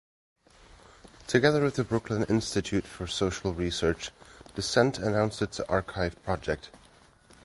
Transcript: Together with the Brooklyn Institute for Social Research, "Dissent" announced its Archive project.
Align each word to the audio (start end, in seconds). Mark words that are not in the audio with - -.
Together 1.27 1.61
with 1.61 1.75
the 1.75 1.83
Brooklyn 1.83 2.23
Institute 2.27 2.85
for 2.85 3.05
Social 3.05 3.53
Research, 3.53 4.09
"Dissent" 4.55 4.97
announced 4.97 5.43
its 5.43 5.59
Archive 5.59 6.15
project. 6.23 6.71